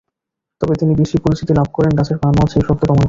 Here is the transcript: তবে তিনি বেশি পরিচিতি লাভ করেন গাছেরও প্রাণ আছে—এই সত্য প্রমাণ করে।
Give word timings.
তবে 0.61 0.73
তিনি 0.75 0.93
বেশি 0.95 1.15
পরিচিতি 1.17 1.51
লাভ 1.53 1.67
করেন 1.73 1.91
গাছেরও 1.97 2.19
প্রাণ 2.21 2.35
আছে—এই 2.37 2.63
সত্য 2.67 2.81
প্রমাণ 2.81 2.87
করে। 2.87 2.99